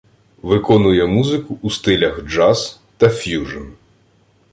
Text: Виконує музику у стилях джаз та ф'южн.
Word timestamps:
Виконує 0.41 1.05
музику 1.05 1.59
у 1.61 1.69
стилях 1.69 2.21
джаз 2.25 2.79
та 2.97 3.09
ф'южн. 3.09 3.63